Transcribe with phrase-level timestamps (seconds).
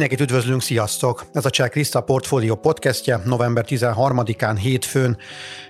[0.00, 1.24] Mindenkit üdvözlünk, sziasztok!
[1.32, 5.16] Ez a Cseh Krista Portfolio podcastje november 13-án hétfőn.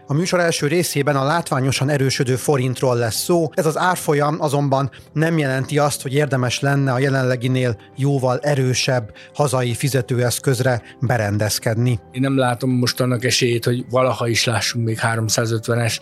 [0.06, 5.38] A műsor első részében a látványosan erősödő forintról lesz szó, ez az árfolyam azonban nem
[5.38, 11.98] jelenti azt, hogy érdemes lenne a jelenleginél jóval erősebb hazai fizetőeszközre berendezkedni.
[12.12, 15.98] Én nem látom most annak esélyét, hogy valaha is lássunk még 350-es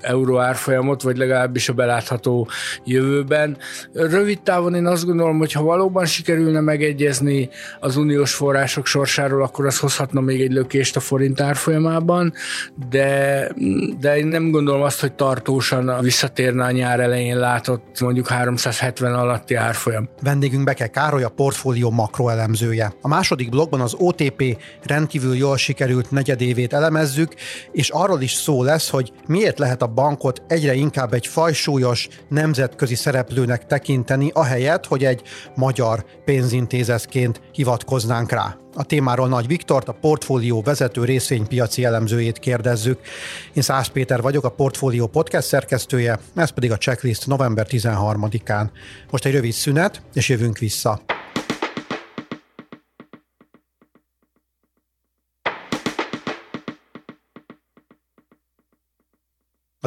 [0.00, 2.48] euró árfolyamot, vagy legalábbis a belátható
[2.84, 3.56] jövőben.
[3.92, 7.48] Rövid távon én azt gondolom, hogy ha valóban sikerülne megegyezni
[7.80, 12.32] az uniós források sorsáról, akkor az hozhatna még egy lökést a forint árfolyamában,
[12.90, 13.06] de
[14.00, 19.54] de én nem gondolom azt, hogy tartósan visszatérne a nyár elején látott mondjuk 370 alatti
[19.54, 20.08] árfolyam.
[20.22, 22.92] Vendégünk Beke Károly, a portfólió makroelemzője.
[23.00, 27.34] A második blogban az OTP rendkívül jól sikerült negyedévét elemezzük,
[27.72, 32.94] és arról is szó lesz, hogy miért lehet a bankot egyre inkább egy fajsúlyos nemzetközi
[32.94, 35.22] szereplőnek tekinteni, ahelyett, hogy egy
[35.54, 38.56] magyar pénzintézetként hivatkoznánk rá.
[38.74, 43.00] A témáról Nagy Viktort, a portfólió vezető részvénypiaci elemzőjét kérdezzük.
[43.52, 48.66] Én Szász Péter vagyok, a Portfólió podcast szerkesztője, ez pedig a checklist november 13-án.
[49.10, 51.00] Most egy rövid szünet, és jövünk vissza.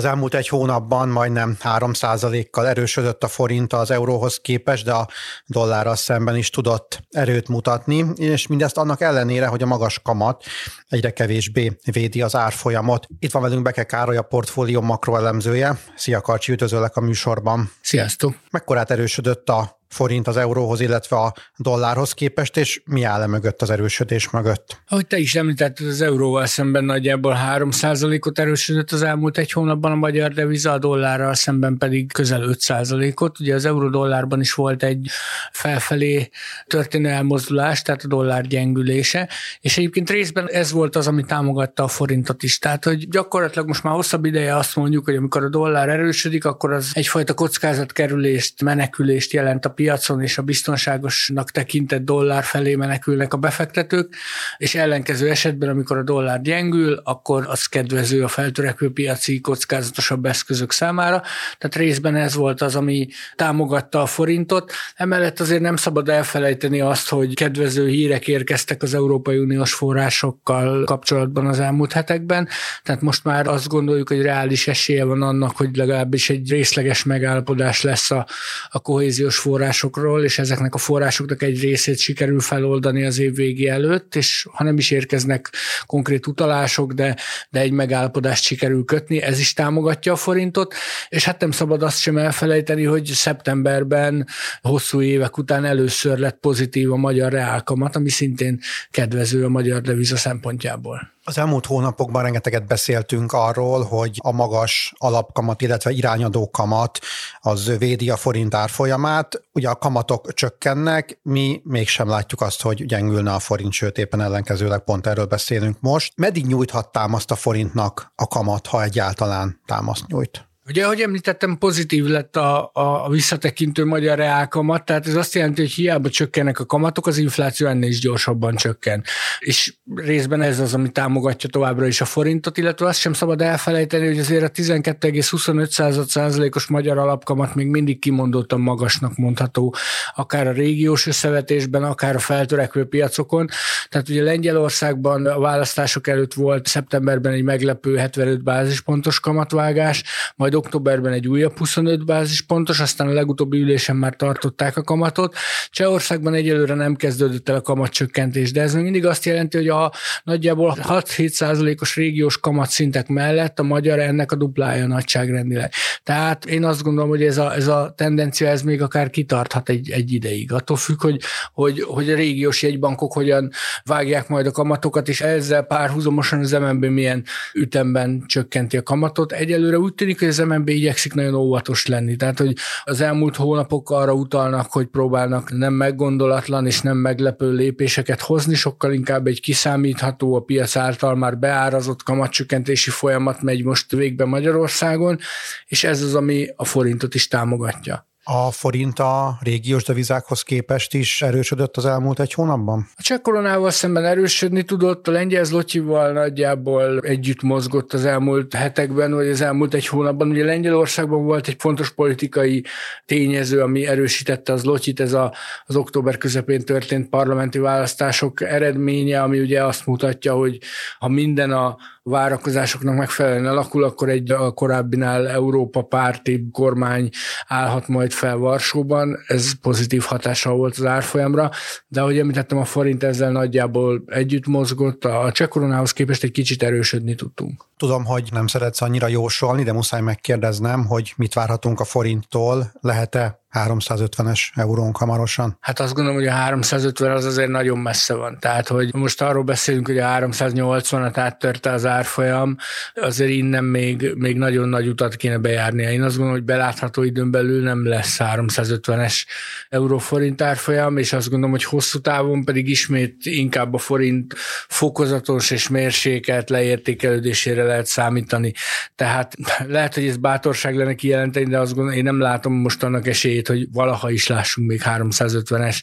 [0.02, 5.08] Az elmúlt egy hónapban majdnem 3%-kal erősödött a forint az euróhoz képest, de a
[5.46, 10.44] dollárral szemben is tudott erőt mutatni, és mindezt annak ellenére, hogy a magas kamat
[10.90, 13.08] egyre kevésbé védi az árfolyamot.
[13.20, 15.80] Itt van velünk Beke Károly, a portfólió makroelemzője.
[15.96, 17.72] Szia Karcsi, üdvözöllek a műsorban.
[17.82, 18.36] Sziasztok!
[18.52, 23.70] Mekkorát erősödött a forint az euróhoz, illetve a dollárhoz képest, és mi áll mögött az
[23.70, 24.82] erősödés mögött?
[24.88, 29.96] Ahogy te is említetted, az euróval szemben nagyjából 3%-ot erősödött az elmúlt egy hónapban a
[29.96, 33.40] magyar deviza, a dollárral szemben pedig közel 5%-ot.
[33.40, 35.10] Ugye az euró-dollárban is volt egy
[35.52, 36.30] felfelé
[36.68, 41.88] történő elmozdulás, tehát a dollár gyengülése, és egyébként részben ez volt az, ami támogatta a
[41.88, 42.60] forintot is.
[42.60, 46.74] Tehát, hogy gyakorlatilag most már hosszabb ideje azt mondjuk, hogy amikor a dollár erősödik, akkor
[46.74, 53.38] az egyfajta kockázatkerülést, menekülést jelent a piacon és a biztonságosnak tekintett dollár felé menekülnek a
[53.38, 54.16] befektetők,
[54.58, 60.72] és ellenkező esetben, amikor a dollár gyengül, akkor az kedvező a feltörekvő piaci kockázatosabb eszközök
[60.72, 61.22] számára.
[61.58, 64.72] Tehát részben ez volt az, ami támogatta a forintot.
[64.96, 71.46] Emellett azért nem szabad elfelejteni azt, hogy kedvező hírek érkeztek az Európai Uniós forrásokkal kapcsolatban
[71.46, 72.48] az elmúlt hetekben.
[72.84, 77.82] Tehát most már azt gondoljuk, hogy reális esélye van annak, hogy legalábbis egy részleges megállapodás
[77.82, 78.28] lesz a,
[78.70, 83.68] a kohéziós forrás forrásokról, és ezeknek a forrásoknak egy részét sikerül feloldani az év végi
[83.68, 85.50] előtt, és ha nem is érkeznek
[85.86, 87.16] konkrét utalások, de,
[87.50, 90.74] de egy megállapodást sikerül kötni, ez is támogatja a forintot,
[91.10, 94.28] és hát nem szabad azt sem elfelejteni, hogy szeptemberben
[94.62, 98.60] hosszú évek után először lett pozitív a magyar reálkamat, ami szintén
[98.90, 101.12] kedvező a magyar deviza szempontjából.
[101.24, 107.00] Az elmúlt hónapokban rengeteget beszéltünk arról, hogy a magas alapkamat, illetve irányadó kamat
[107.40, 109.42] az védi a forint árfolyamát.
[109.54, 114.80] Ugye a kamatok csökkennek, mi mégsem látjuk azt, hogy gyengülne a forint, sőt éppen ellenkezőleg
[114.80, 116.14] pont erről beszélünk most.
[116.16, 120.51] Meddig nyújthat támaszt a forintnak a kamat, ha egyáltalán támaszt nyújt?
[120.72, 125.72] Ugye, ahogy említettem, pozitív lett a, a visszatekintő magyar reálkamat, tehát ez azt jelenti, hogy
[125.72, 129.04] hiába csökkennek a kamatok, az infláció ennél is gyorsabban csökken.
[129.40, 134.08] És részben ez az, ami támogatja továbbra is a forintot, illetve azt sem szabad elfelejteni,
[134.08, 139.76] hogy azért a 12,25%-os magyar alapkamat még mindig kimondottan magasnak mondható,
[140.16, 143.48] akár a régiós összevetésben, akár a feltörekvő piacokon.
[143.90, 150.04] Tehát ugye Lengyelországban a választások előtt volt szeptemberben egy meglepő 75 bázispontos kamatvágás,
[150.36, 155.36] majd októberben egy újabb 25 bázispontos, aztán a legutóbbi ülésen már tartották a kamatot.
[155.70, 159.92] Csehországban egyelőre nem kezdődött el a kamatcsökkentés, de ez még mindig azt jelenti, hogy a
[160.24, 165.74] nagyjából 6-7 százalékos régiós kamatszintek mellett a magyar ennek a duplája nagyságrendileg.
[166.04, 169.90] Tehát én azt gondolom, hogy ez a, ez a tendencia ez még akár kitarthat egy,
[169.90, 170.52] egy ideig.
[170.52, 171.22] Attól függ, hogy,
[171.54, 173.52] hogy, hogy a régiós jegybankok hogyan
[173.84, 179.32] vágják majd a kamatokat, és ezzel párhuzamosan az MNB milyen ütemben csökkenti a kamatot.
[179.32, 182.16] Egyelőre úgy tűnik, hogy az MNB igyekszik nagyon óvatos lenni.
[182.16, 188.22] Tehát, hogy az elmúlt hónapok arra utalnak, hogy próbálnak nem meggondolatlan és nem meglepő lépéseket
[188.22, 194.26] hozni, sokkal inkább egy kiszámítható, a piac által már beárazott kamatcsökkentési folyamat megy most végbe
[194.26, 195.20] Magyarországon,
[195.66, 198.11] és ez az, ami a forintot is támogatja.
[198.24, 202.88] A forint a régiós devizákhoz képest is erősödött az elmúlt egy hónapban?
[202.96, 209.14] A cseh koronával szemben erősödni tudott, a lengyel zlotyival nagyjából együtt mozgott az elmúlt hetekben,
[209.14, 210.30] vagy az elmúlt egy hónapban.
[210.30, 212.64] Ugye Lengyelországban volt egy fontos politikai
[213.06, 215.34] tényező, ami erősítette az lotyit, ez a,
[215.66, 220.58] az október közepén történt parlamenti választások eredménye, ami ugye azt mutatja, hogy
[221.00, 227.10] ha minden a várakozásoknak megfelelően alakul, akkor egy a korábbinál Európa párti kormány
[227.48, 229.18] állhat majd fel Varsóban.
[229.28, 231.50] Ez pozitív hatással volt az árfolyamra,
[231.88, 236.64] de ahogy említettem, a forint ezzel nagyjából együtt mozgott, a cseh koronához képest egy kicsit
[236.64, 237.70] erősödni tudtunk.
[237.82, 242.72] Tudom, hogy nem szeretsz annyira jósolni, de muszáj megkérdeznem, hogy mit várhatunk a forinttól.
[242.82, 245.58] Lehet-e 350-es eurónk hamarosan?
[245.60, 248.38] Hát azt gondolom, hogy a 350 az azért nagyon messze van.
[248.40, 252.56] Tehát, hogy most arról beszélünk, hogy a 380-at áttörte az árfolyam,
[252.96, 255.92] azért innen még, még nagyon nagy utat kéne bejárnia.
[255.92, 259.26] Én azt gondolom, hogy belátható időn belül nem lesz 350-es
[259.70, 264.34] euró-forint árfolyam, és azt gondolom, hogy hosszú távon pedig ismét inkább a forint
[264.68, 268.54] fokozatos és mérsékelt leértékelődésére lehet számítani.
[268.96, 269.36] Tehát
[269.68, 273.48] lehet, hogy ez bátorság lenne kijelenteni, de azt gondolom, én nem látom most annak esélyét,
[273.48, 275.82] hogy valaha is lássunk még 350-es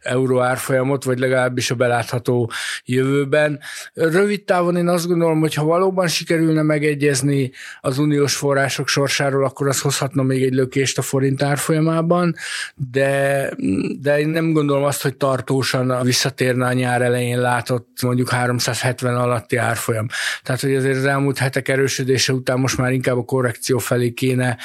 [0.00, 2.50] euró árfolyamot, vagy legalábbis a belátható
[2.84, 3.60] jövőben.
[3.94, 7.50] Rövid távon én azt gondolom, hogy ha valóban sikerülne megegyezni
[7.80, 12.34] az uniós források sorsáról, akkor az hozhatna még egy lökést a forint árfolyamában,
[12.74, 13.50] de,
[14.00, 19.56] de én nem gondolom azt, hogy tartósan visszatérne a nyár elején látott mondjuk 370 alatti
[19.56, 20.06] árfolyam.
[20.42, 24.58] Tehát, hogy azért az elmúlt hetek erősödése után most már inkább a korrekció felé kéne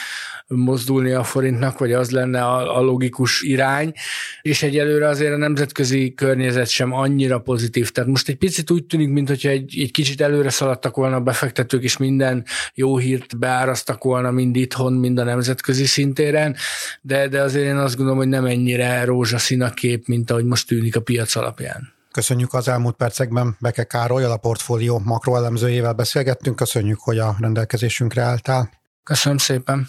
[0.48, 3.94] mozdulni a forintnak, vagy az lenne a, a logikus irány,
[4.42, 7.92] és egyelőre azért a nemzetközi környezet sem annyira pozitív.
[7.92, 11.84] Tehát most egy picit úgy tűnik, mintha egy, egy kicsit előre szaladtak volna a befektetők,
[11.84, 16.56] és minden jó hírt beárasztak volna mind itthon, mind a nemzetközi szintéren,
[17.02, 20.68] de, de azért én azt gondolom, hogy nem ennyire rózsaszín a kép, mint ahogy most
[20.68, 21.94] tűnik a piac alapján.
[22.14, 26.56] Köszönjük az elmúlt percekben Beke Károly, a portfólió makroelemzőjével beszélgettünk.
[26.56, 28.70] Köszönjük, hogy a rendelkezésünkre álltál.
[29.04, 29.88] Köszönöm szépen.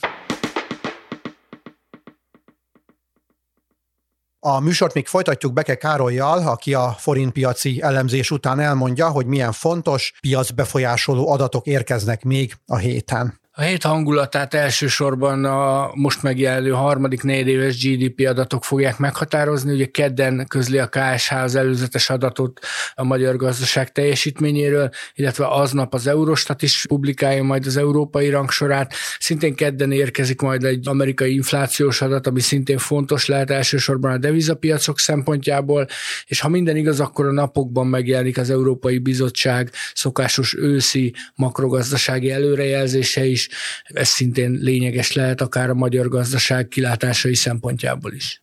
[4.40, 10.12] A műsort még folytatjuk Beke Károlyjal, aki a forintpiaci elemzés után elmondja, hogy milyen fontos
[10.20, 13.40] piacbefolyásoló adatok érkeznek még a héten.
[13.56, 19.72] A hét hangulatát elsősorban a most megjelenő harmadik negyedéves GDP adatok fogják meghatározni.
[19.72, 22.60] Ugye kedden közli a KSH az előzetes adatot
[22.94, 28.94] a magyar gazdaság teljesítményéről, illetve aznap az Eurostat is publikálja majd az európai rangsorát.
[29.18, 34.98] Szintén kedden érkezik majd egy amerikai inflációs adat, ami szintén fontos lehet elsősorban a devizapiacok
[34.98, 35.86] szempontjából,
[36.26, 43.24] és ha minden igaz, akkor a napokban megjelenik az Európai Bizottság szokásos őszi makrogazdasági előrejelzése
[43.24, 43.42] is,
[43.84, 48.42] ez szintén lényeges lehet akár a magyar gazdaság kilátásai szempontjából is.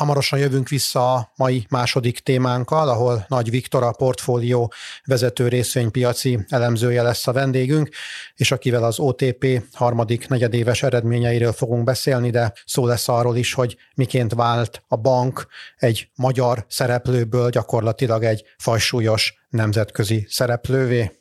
[0.00, 4.72] Hamarosan jövünk vissza a mai második témánkkal, ahol Nagy Viktor a portfólió
[5.04, 7.88] vezető részvénypiaci elemzője lesz a vendégünk,
[8.34, 13.76] és akivel az OTP harmadik negyedéves eredményeiről fogunk beszélni, de szó lesz arról is, hogy
[13.94, 21.19] miként vált a bank egy magyar szereplőből gyakorlatilag egy fajsúlyos nemzetközi szereplővé.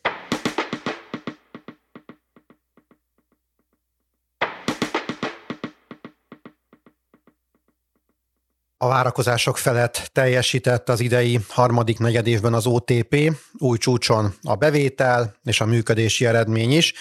[8.82, 15.62] A várakozások felett teljesített az idei harmadik negyedévben az OTP, új csúcson a bevétel és
[15.62, 16.94] a működési eredmény is,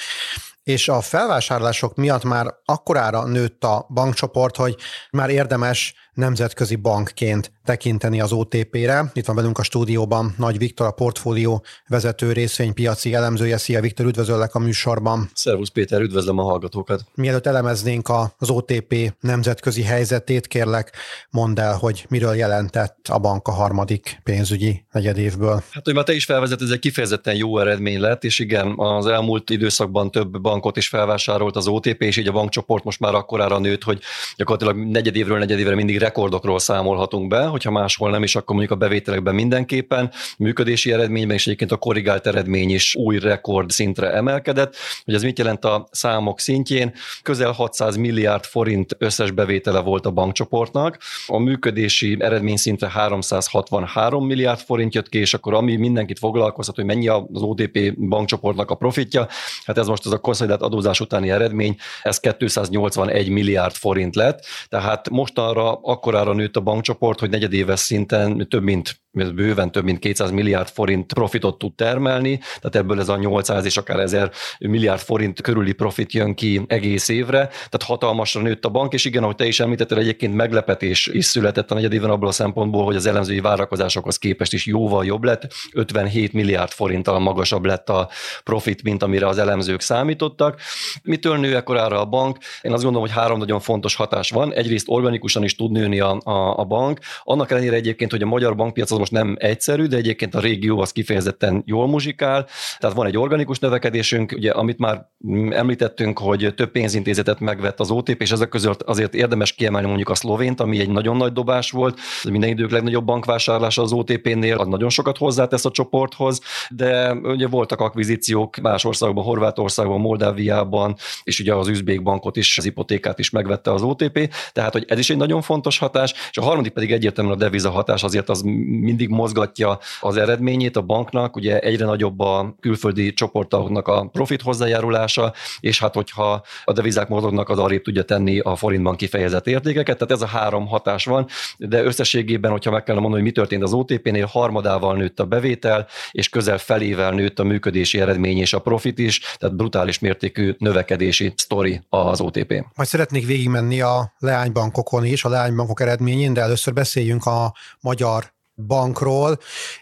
[0.69, 4.77] és a felvásárlások miatt már akkorára nőtt a bankcsoport, hogy
[5.11, 9.11] már érdemes nemzetközi bankként tekinteni az OTP-re.
[9.13, 13.57] Itt van velünk a stúdióban Nagy Viktor, a portfólió vezető részvénypiaci elemzője.
[13.57, 15.31] Szia Viktor, üdvözöllek a műsorban.
[15.35, 17.05] Szervusz Péter, üdvözlöm a hallgatókat.
[17.15, 18.09] Mielőtt elemeznénk
[18.39, 20.93] az OTP nemzetközi helyzetét, kérlek
[21.31, 25.63] mondd el, hogy miről jelentett a bank a harmadik pénzügyi negyedévből.
[25.71, 29.07] Hát, hogy már te is felvezet, ez egy kifejezetten jó eredmény lett, és igen, az
[29.07, 33.59] elmúlt időszakban több bankot is felvásárolt az OTP, és így a bankcsoport most már akkorára
[33.59, 34.01] nőtt, hogy
[34.37, 39.35] gyakorlatilag negyedévről negyedévre mindig rekordokról számolhatunk be, hogyha máshol nem is, akkor mondjuk a bevételekben
[39.35, 44.77] mindenképpen, működési eredményben és egyébként a korrigált eredmény is új rekord szintre emelkedett.
[45.05, 46.93] Hogy ez mit jelent a számok szintjén?
[47.23, 54.61] Közel 600 milliárd forint összes bevétele volt a bankcsoportnak, a működési eredmény szintre 363 milliárd
[54.61, 59.29] forint jött ki, és akkor ami mindenkit foglalkoztat, hogy mennyi az OTP bankcsoportnak a profitja,
[59.65, 65.11] hát ez most az a konszolidált adózás utáni eredmény, ez 281 milliárd forint lett, tehát
[65.11, 70.31] mostanra akkorára nőtt a bankcsoport, hogy negyedéves szinten több mint ez bőven több mint 200
[70.31, 75.41] milliárd forint profitot tud termelni, tehát ebből ez a 800 és akár 1000 milliárd forint
[75.41, 79.47] körüli profit jön ki egész évre, tehát hatalmasra nőtt a bank, és igen, ahogy te
[79.47, 84.19] is említetted, egyébként meglepetés is született a negyedében abból a szempontból, hogy az elemzői várakozásokhoz
[84.19, 88.09] képest is jóval jobb lett, 57 milliárd forinttal magasabb lett a
[88.45, 90.61] profit, mint amire az elemzők számítottak.
[91.03, 92.39] Mitől nő ekkorára a bank?
[92.63, 94.53] Én azt gondolom, hogy három nagyon fontos hatás van.
[94.53, 96.99] Egyrészt organikusan is tud nőni a, a, a bank.
[97.23, 100.81] Annak ellenére egyébként, hogy a magyar bankpiac az most nem egyszerű, de egyébként a régió
[100.81, 102.47] az kifejezetten jól muzsikál.
[102.79, 105.07] Tehát van egy organikus növekedésünk, ugye, amit már
[105.51, 110.15] említettünk, hogy több pénzintézetet megvett az OTP, és ezek között azért érdemes kiemelni mondjuk a
[110.15, 111.99] szlovént, ami egy nagyon nagy dobás volt.
[112.31, 117.81] Minden idők legnagyobb bankvásárlása az OTP-nél, az nagyon sokat hozzátesz a csoporthoz, de ugye voltak
[117.81, 123.73] akvizíciók más országokban, Horvátországban, Moldáviában, és ugye az üzbék bankot is, az hipotékát is megvette
[123.73, 127.37] az OTP, tehát hogy ez is egy nagyon fontos hatás, és a harmadik pedig egyértelműen
[127.37, 128.43] a deviza hatás, azért az
[128.89, 135.33] mindig mozgatja az eredményét a banknak, ugye egyre nagyobb a külföldi csoportoknak a profit hozzájárulása,
[135.61, 140.15] és hát hogyha a devizák mozognak, az arrébb tudja tenni a forintban kifejezett értékeket, tehát
[140.15, 141.27] ez a három hatás van,
[141.57, 145.87] de összességében, hogyha meg kellene mondani, hogy mi történt az OTP-nél, harmadával nőtt a bevétel,
[146.11, 151.33] és közel felével nőtt a működési eredmény és a profit is, tehát brutális mértékű növekedési
[151.37, 152.51] sztori az OTP.
[152.75, 158.37] Majd szeretnék végigmenni a leánybankokon is, a leánybankok eredményén, de először beszéljünk a magyar
[158.67, 159.39] bankról.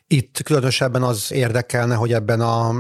[0.09, 2.75] Itt különösebben az érdekelne, hogy ebben a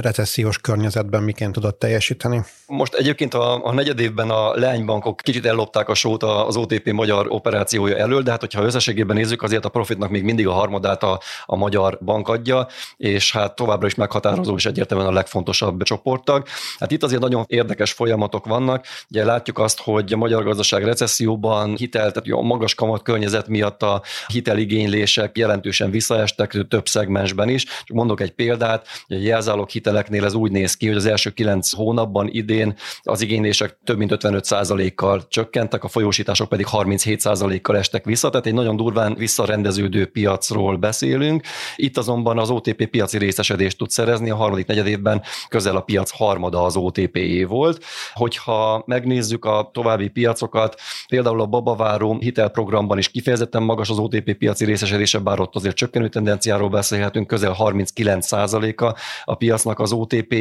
[0.00, 2.44] recessziós környezetben miként tudott teljesíteni.
[2.66, 7.26] Most egyébként a, a negyed évben a leánybankok kicsit ellopták a sót az OTP magyar
[7.28, 11.20] operációja elől, de hát hogyha összességében nézzük, azért a profitnak még mindig a harmadát a,
[11.44, 12.66] a magyar bank adja,
[12.96, 16.46] és hát továbbra is meghatározó és egyértelműen a legfontosabb csoporttag.
[16.78, 18.86] Hát itt azért nagyon érdekes folyamatok vannak.
[19.10, 23.82] Ugye látjuk azt, hogy a magyar gazdaság recesszióban hitel, tehát a magas kamat környezet miatt
[23.82, 27.64] a hiteligénylések jelentősen visszaestek több szegmensben is.
[27.64, 31.30] Csak mondok egy példát, hogy a jelzálog hiteleknél ez úgy néz ki, hogy az első
[31.30, 38.30] kilenc hónapban idén az igénylések több mint 55%-kal csökkentek, a folyósítások pedig 37%-kal estek vissza,
[38.30, 41.42] tehát egy nagyon durván visszarendeződő piacról beszélünk.
[41.76, 46.64] Itt azonban az OTP piaci részesedést tud szerezni, a harmadik negyedévben közel a piac harmada
[46.64, 47.18] az OTP
[47.48, 47.84] volt.
[48.12, 54.64] Hogyha megnézzük a további piacokat, például a babaváró hitelprogramban is kifejezetten magas az OTP piaci
[54.64, 56.08] részesedése, bár ott azért csökkenő
[56.54, 60.34] tendenciáról beszélhetünk, közel 39%-a a piacnak az otp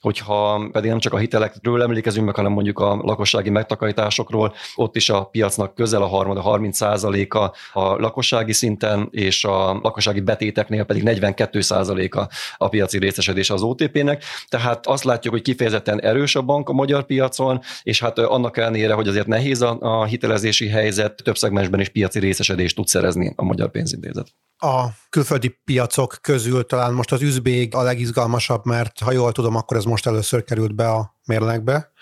[0.00, 5.10] hogyha pedig nem csak a hitelekről emlékezünk meg, hanem mondjuk a lakossági megtakarításokról, ott is
[5.10, 7.38] a piacnak közel a harmad, a 30%-a
[7.80, 14.24] a lakossági szinten, és a lakossági betéteknél pedig 42%-a a piaci részesedés az OTP-nek.
[14.48, 18.94] Tehát azt látjuk, hogy kifejezetten erős a bank a magyar piacon, és hát annak ellenére,
[18.94, 23.44] hogy azért nehéz a, a hitelezési helyzet, több szegmensben is piaci részesedést tud szerezni a
[23.44, 24.26] magyar pénzintézet
[24.60, 29.76] a külföldi piacok közül talán most az üzbég a legizgalmasabb, mert ha jól tudom, akkor
[29.76, 31.92] ez most először került be a mérlegbe.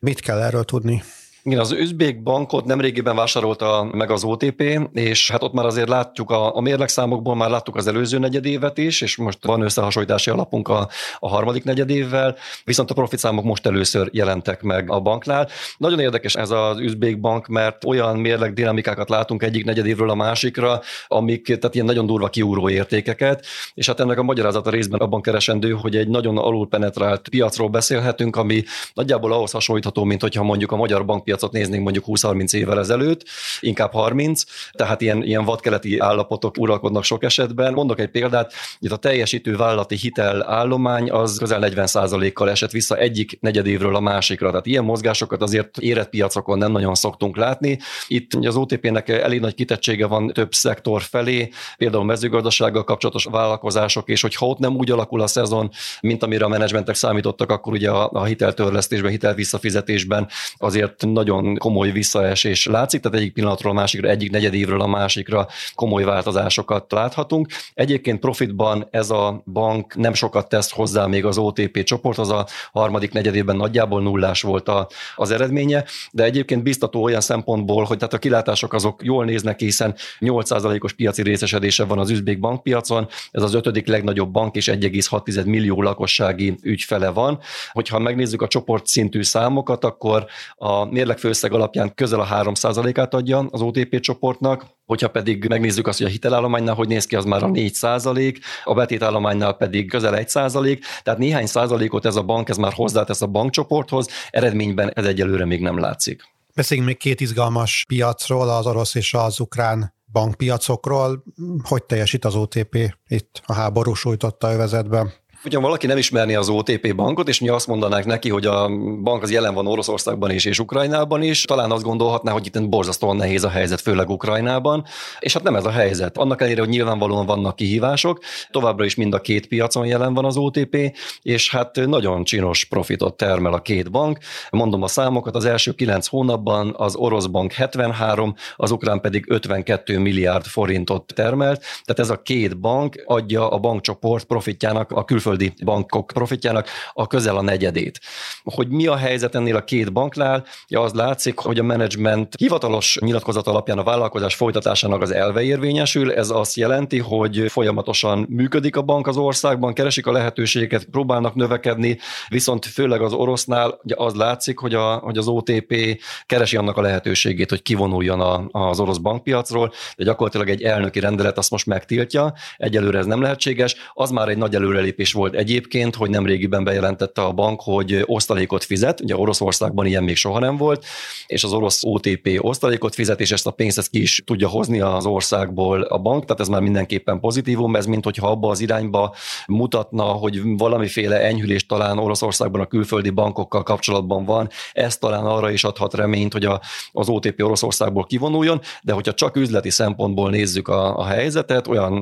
[0.00, 1.02] Mit kell erről tudni?
[1.46, 4.62] Igen, az üzbék bankot nemrégiben vásárolta meg az OTP,
[4.92, 9.00] és hát ott már azért látjuk a, a mérlegszámokból, már láttuk az előző negyedévet is,
[9.00, 10.88] és most van összehasonlítási alapunk a,
[11.18, 15.48] a harmadik negyedévvel, viszont a profitszámok most először jelentek meg a banknál.
[15.78, 20.80] Nagyon érdekes ez az üzbék bank, mert olyan mérleg dinamikákat látunk egyik negyedévről a másikra,
[21.08, 25.70] amik, tehát ilyen nagyon durva kiúró értékeket, és hát ennek a magyarázata részben abban keresendő,
[25.70, 31.04] hogy egy nagyon alulpenetrált piacról beszélhetünk, ami nagyjából ahhoz hasonlítható, mint hogyha mondjuk a magyar
[31.04, 33.24] bankpiac piacot néznénk mondjuk 20-30 évvel ezelőtt,
[33.60, 37.72] inkább 30, tehát ilyen, ilyen vadkeleti állapotok uralkodnak sok esetben.
[37.72, 43.96] Mondok egy példát, itt a teljesítő vállalati hitelállomány az közel 40%-kal esett vissza egyik negyedévről
[43.96, 47.78] a másikra, tehát ilyen mozgásokat azért érett piacokon nem nagyon szoktunk látni.
[48.06, 54.20] Itt az OTP-nek elég nagy kitettsége van több szektor felé, például mezőgazdasággal kapcsolatos vállalkozások, és
[54.20, 58.10] hogyha ott nem úgy alakul a szezon, mint amire a menedzsmentek számítottak, akkor ugye a,
[58.12, 64.30] a hiteltörlesztésben, hitelvisszafizetésben azért nagy nagyon komoly visszaesés látszik, tehát egyik pillanatról a másikra, egyik
[64.30, 67.48] negyedévről a másikra komoly változásokat láthatunk.
[67.74, 72.46] Egyébként profitban ez a bank nem sokat tesz hozzá még az OTP csoport, az a
[72.72, 78.14] harmadik negyedében nagyjából nullás volt a, az eredménye, de egyébként biztató olyan szempontból, hogy tehát
[78.14, 83.54] a kilátások azok jól néznek, hiszen 8%-os piaci részesedése van az üzbék bankpiacon, ez az
[83.54, 87.38] ötödik legnagyobb bank, és 1,6 millió lakossági ügyfele van.
[87.72, 93.46] Hogyha megnézzük a csoport szintű számokat, akkor a mérleg főszeg alapján közel a 3%-át adja
[93.50, 97.42] az OTP csoportnak, hogyha pedig megnézzük azt, hogy a hitelállománynál hogy néz ki, az már
[97.42, 102.48] a 4 százalék, a betétállománynál pedig közel 1 százalék, tehát néhány százalékot ez a bank,
[102.48, 106.22] ez már hozzátesz a bankcsoporthoz, eredményben ez egyelőre még nem látszik.
[106.54, 111.24] Beszéljünk még két izgalmas piacról, az orosz és az ukrán bankpiacokról.
[111.62, 115.12] Hogy teljesít az OTP itt a háború sújtotta övezetben?
[115.46, 118.68] Hogyha valaki nem ismerné az OTP bankot, és mi azt mondanánk neki, hogy a
[119.02, 123.16] bank az jelen van Oroszországban is és Ukrajnában is, talán azt gondolhatná, hogy itt borzasztóan
[123.16, 124.84] nehéz a helyzet, főleg Ukrajnában.
[125.18, 126.18] És hát nem ez a helyzet.
[126.18, 128.18] Annak ellenére, hogy nyilvánvalóan vannak kihívások,
[128.50, 133.16] továbbra is mind a két piacon jelen van az OTP, és hát nagyon csinos profitot
[133.16, 134.18] termel a két bank.
[134.50, 139.98] Mondom a számokat, az első kilenc hónapban az orosz bank 73, az ukrán pedig 52
[139.98, 141.60] milliárd forintot termelt.
[141.60, 147.06] Tehát ez a két bank adja a bankcsoport profitjának a külföldi külföldi bankok profitjának a
[147.06, 148.00] közel a negyedét.
[148.44, 150.44] Hogy mi a helyzet ennél a két banknál?
[150.68, 156.12] Ja, az látszik, hogy a menedzsment hivatalos nyilatkozat alapján a vállalkozás folytatásának az elve érvényesül.
[156.12, 161.98] Ez azt jelenti, hogy folyamatosan működik a bank az országban, keresik a lehetőségeket, próbálnak növekedni,
[162.28, 166.80] viszont főleg az orosznál ugye az látszik, hogy, a, hogy az OTP keresi annak a
[166.80, 172.32] lehetőségét, hogy kivonuljon a, az orosz bankpiacról, de gyakorlatilag egy elnöki rendelet azt most megtiltja,
[172.56, 177.32] egyelőre ez nem lehetséges, az már egy nagy előrelépés volt egyébként, hogy nemrégiben bejelentette a
[177.32, 180.84] bank, hogy osztalékot fizet, ugye Oroszországban ilyen még soha nem volt,
[181.26, 184.80] és az orosz OTP osztalékot fizet, és ezt a pénzt ezt ki is tudja hozni
[184.80, 189.14] az országból a bank, tehát ez már mindenképpen pozitívum, ez mint hogyha abba az irányba
[189.46, 195.64] mutatna, hogy valamiféle enyhülés talán Oroszországban a külföldi bankokkal kapcsolatban van, ez talán arra is
[195.64, 196.60] adhat reményt, hogy a,
[196.92, 201.92] az OTP Oroszországból kivonuljon, de hogyha csak üzleti szempontból nézzük a, a helyzetet, olyan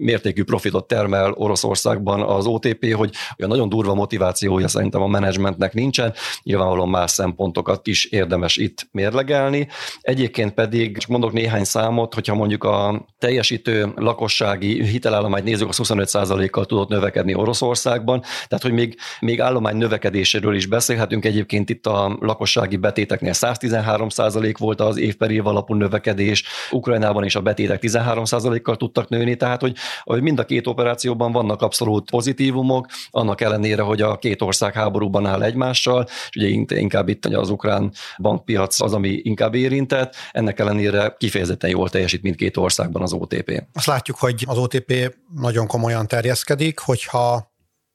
[0.00, 6.14] mértékű profitot termel Oroszországban az OTP, hogy olyan nagyon durva motivációja szerintem a menedzsmentnek nincsen,
[6.42, 9.68] nyilvánvalóan más szempontokat is érdemes itt mérlegelni.
[10.00, 16.64] Egyébként pedig, csak mondok néhány számot, hogyha mondjuk a teljesítő lakossági hitelállományt nézzük, az 25%-kal
[16.66, 21.24] tudott növekedni Oroszországban, tehát hogy még, még állomány növekedéséről is beszélhetünk.
[21.24, 27.34] Egyébként itt a lakossági betéteknél 113% volt az év per év alapú növekedés, Ukrajnában is
[27.34, 32.31] a betétek 13%-kal tudtak nőni, tehát hogy, hogy mind a két operációban vannak abszolút pozitív
[32.32, 36.48] pozitívumok, annak ellenére, hogy a két ország háborúban áll egymással, és ugye
[36.78, 42.56] inkább itt az ukrán bankpiac az, ami inkább érintett, ennek ellenére kifejezetten jól teljesít mindkét
[42.56, 43.64] országban az OTP.
[43.72, 47.50] Azt látjuk, hogy az OTP nagyon komolyan terjeszkedik, hogyha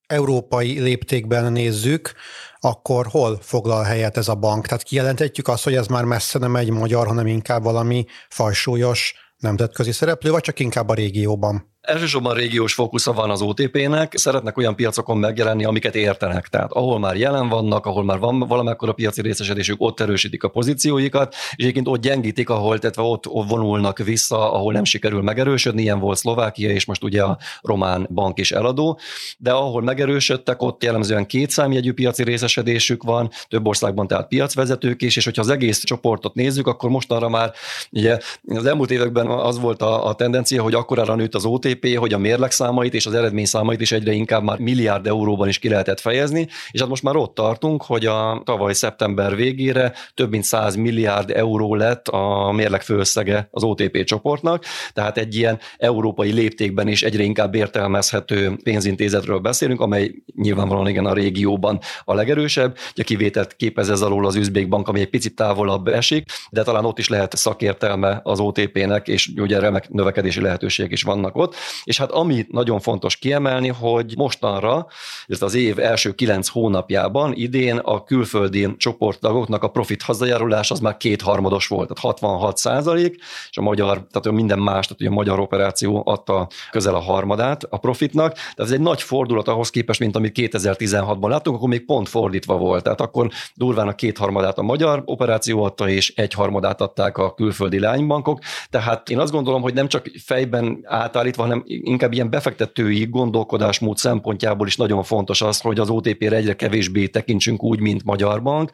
[0.08, 2.14] európai léptékben nézzük,
[2.60, 4.68] akkor hol foglal helyet ez a bank?
[4.68, 9.92] Tehát kijelenthetjük azt, hogy ez már messze nem egy magyar, hanem inkább valami fajsúlyos nemzetközi
[9.92, 11.76] szereplő, vagy csak inkább a régióban?
[11.88, 16.48] Elsősorban régiós fókusza van az OTP-nek, szeretnek olyan piacokon megjelenni, amiket értenek.
[16.48, 21.34] Tehát ahol már jelen vannak, ahol már van valamekkora piaci részesedésük, ott erősítik a pozícióikat,
[21.34, 26.18] és egyébként ott gyengítik, ahol, tehát ott vonulnak vissza, ahol nem sikerül megerősödni, ilyen volt
[26.18, 29.00] Szlovákia, és most ugye a román bank is eladó,
[29.38, 35.16] de ahol megerősödtek, ott jellemzően két számjegyű piaci részesedésük van, több országban tehát piacvezetők is,
[35.16, 37.52] és hogyha az egész csoportot nézzük, akkor mostanra már
[37.92, 41.98] ugye az elmúlt években az volt a, a tendencia, hogy akkorára nőtt az OTP, GDP,
[41.98, 46.00] hogy a mérlegszámait és az eredményszámait is egyre inkább már milliárd euróban is ki lehetett
[46.00, 50.76] fejezni, és hát most már ott tartunk, hogy a tavaly szeptember végére több mint 100
[50.76, 54.64] milliárd euró lett a mérleg főösszege az OTP csoportnak,
[54.94, 61.14] tehát egy ilyen európai léptékben is egyre inkább értelmezhető pénzintézetről beszélünk, amely nyilvánvalóan igen a
[61.14, 65.88] régióban a legerősebb, ugye kivételt képez ez alól az Üzbék Bank, ami egy picit távolabb
[65.88, 71.04] esik, de talán ott is lehet szakértelme az OTP-nek, és ugye remek növekedési lehetőségek is
[71.04, 71.56] vannak ott.
[71.84, 74.88] És hát ami nagyon fontos kiemelni, hogy mostanra,
[75.28, 80.98] ez az év első kilenc hónapjában idén a külföldi csoporttagoknak a profit hazajárulás az már
[80.98, 83.16] kétharmados volt, tehát 66 százalék,
[83.50, 87.64] és a magyar, tehát minden más, tehát ugye a magyar operáció adta közel a harmadát
[87.70, 91.86] a profitnak, tehát ez egy nagy fordulat ahhoz képest, mint amit 2016-ban láttunk, akkor még
[91.86, 96.82] pont fordítva volt, tehát akkor durván a kétharmadát a magyar operáció adta, és egy harmadát
[96.82, 102.14] adták a külföldi lánybankok, tehát én azt gondolom, hogy nem csak fejben átállítva, hanem inkább
[102.14, 107.80] ilyen befektetői gondolkodásmód szempontjából is nagyon fontos az, hogy az OTP-re egyre kevésbé tekintsünk úgy,
[107.80, 108.72] mint Magyar Bank,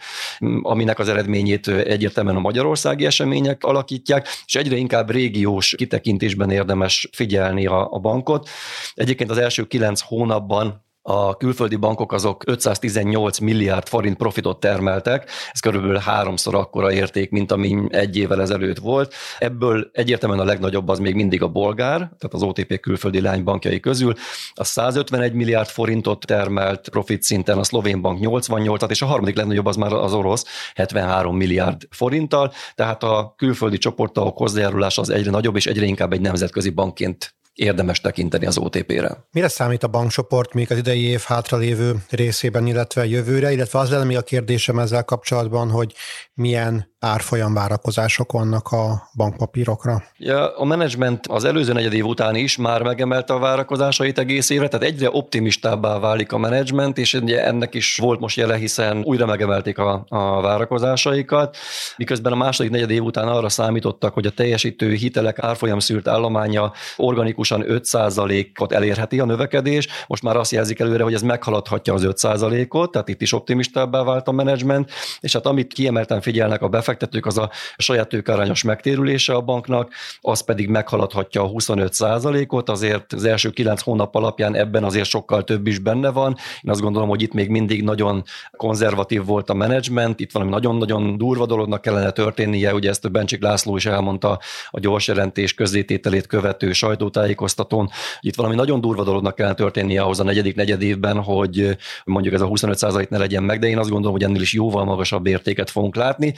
[0.61, 7.65] aminek az eredményét egyértelműen a magyarországi események alakítják, és egyre inkább régiós kitekintésben érdemes figyelni
[7.65, 8.49] a, a bankot.
[8.93, 15.59] Egyébként az első kilenc hónapban a külföldi bankok azok 518 milliárd forint profitot termeltek, ez
[15.59, 19.13] körülbelül háromszor akkora érték, mint ami egy évvel ezelőtt volt.
[19.39, 24.13] Ebből egyértelműen a legnagyobb az még mindig a bolgár, tehát az OTP külföldi lánybankjai közül.
[24.53, 29.65] A 151 milliárd forintot termelt profit szinten, a szlovén bank 88-at, és a harmadik legnagyobb
[29.65, 35.55] az már az orosz 73 milliárd forinttal, tehát a külföldi csoportok hozzájárulása az egyre nagyobb,
[35.55, 39.27] és egyre inkább egy nemzetközi bankként érdemes tekinteni az OTP-re.
[39.31, 44.03] Mire számít a bankcsoport még az idei év hátralévő részében, illetve jövőre, illetve az lenne
[44.03, 45.93] még a kérdésem ezzel kapcsolatban, hogy
[46.33, 50.03] milyen árfolyam várakozások vannak a bankpapírokra?
[50.17, 54.67] Ja, a menedzsment az előző negyed év után is már megemelte a várakozásait egész évre,
[54.67, 59.77] tehát egyre optimistábbá válik a menedzsment, és ennek is volt most jele, hiszen újra megemelték
[59.77, 61.57] a, a várakozásaikat,
[61.97, 66.71] miközben a második negyed év után arra számítottak, hogy a teljesítő hitelek árfolyam szűrt állománya
[66.97, 72.91] organikusan 5%-ot elérheti a növekedés, most már azt jelzik előre, hogy ez meghaladhatja az 5%-ot,
[72.91, 77.37] tehát itt is optimistábbá vált a menedzsment, és hát amit kiemelten figyelnek a befektetők, az
[77.37, 83.81] a saját tőkarányos megtérülése a banknak, az pedig meghaladhatja a 25%-ot, azért az első kilenc
[83.81, 86.35] hónap alapján ebben azért sokkal több is benne van.
[86.61, 91.17] Én azt gondolom, hogy itt még mindig nagyon konzervatív volt a menedzsment, itt valami nagyon-nagyon
[91.17, 96.27] durva dolognak kellene történnie, ugye ezt a Bencsik László is elmondta a gyors jelentés közzétételét
[96.27, 101.77] követő sajtótájékoztatón, itt valami nagyon durva dolognak kellene történnie ahhoz a negyedik negyed évben, hogy
[102.05, 104.85] mondjuk ez a 25% ne legyen meg, de én azt gondolom, hogy ennél is jóval
[104.85, 106.33] magasabb értéket fogunk látni.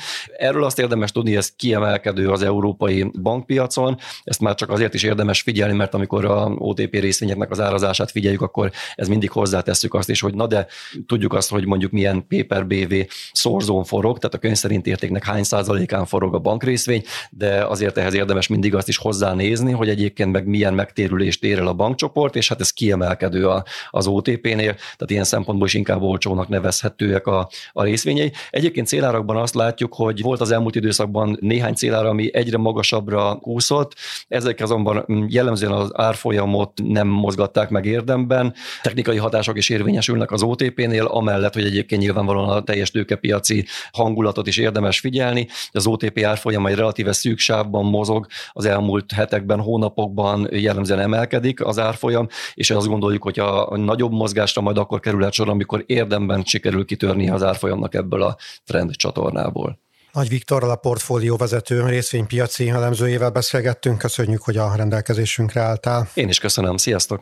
[0.45, 5.41] Erről azt érdemes tudni, ez kiemelkedő az európai bankpiacon, ezt már csak azért is érdemes
[5.41, 10.21] figyelni, mert amikor a OTP részvényeknek az árazását figyeljük, akkor ez mindig hozzátesszük azt is,
[10.21, 10.67] hogy na de
[11.07, 12.93] tudjuk azt, hogy mondjuk milyen paper BV
[13.31, 18.13] szorzón forog, tehát a könyv szerint értéknek hány százalékán forog a bankrészvény, de azért ehhez
[18.13, 22.47] érdemes mindig azt is hozzánézni, hogy egyébként meg milyen megtérülést ér el a bankcsoport, és
[22.47, 23.49] hát ez kiemelkedő
[23.89, 28.31] az OTP-nél, tehát ilyen szempontból is inkább olcsónak nevezhetőek a, a részvényei.
[28.49, 33.95] Egyébként célárakban azt látjuk, hogy volt az elmúlt időszakban néhány célára, ami egyre magasabbra kúszott,
[34.27, 41.05] ezek azonban jellemzően az árfolyamot nem mozgatták meg érdemben, technikai hatások is érvényesülnek az OTP-nél,
[41.05, 45.47] amellett, hogy egyébként nyilvánvalóan a teljes tőkepiaci hangulatot is érdemes figyelni.
[45.71, 51.79] Az OTP árfolyam egy relatíve szűk sávban mozog, az elmúlt hetekben, hónapokban jellemzően emelkedik az
[51.79, 56.85] árfolyam, és azt gondoljuk, hogy a nagyobb mozgásra majd akkor kerülhet sor, amikor érdemben sikerül
[56.85, 59.84] kitörni az árfolyamnak ebből a trend csatornából.
[60.15, 63.97] Nagy Viktorral a portfólió vezető részvénypiaci elemzőjével beszélgettünk.
[63.97, 66.09] Köszönjük, hogy a rendelkezésünkre álltál.
[66.13, 66.77] Én is köszönöm.
[66.77, 67.19] Sziasztok!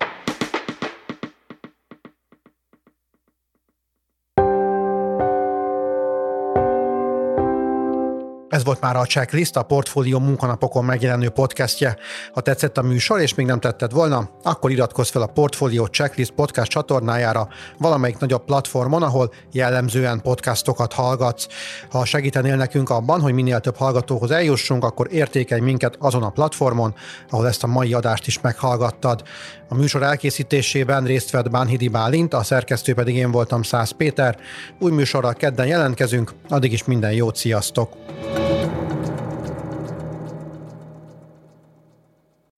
[8.54, 11.98] Ez volt már a Checklist, a Portfólió munkanapokon megjelenő podcastje.
[12.34, 16.32] Ha tetszett a műsor, és még nem tetted volna, akkor iratkozz fel a Portfólió Checklist
[16.32, 21.48] podcast csatornájára valamelyik nagyobb platformon, ahol jellemzően podcastokat hallgatsz.
[21.90, 26.96] Ha segítenél nekünk abban, hogy minél több hallgatóhoz eljussunk, akkor értékelj minket azon a platformon,
[27.30, 29.24] ahol ezt a mai adást is meghallgattad.
[29.70, 34.38] A műsor elkészítésében részt vett Bánhidi Bálint, a szerkesztő pedig én voltam Szász Péter.
[34.80, 37.96] Új műsorral kedden jelentkezünk, addig is minden jót, sziasztok!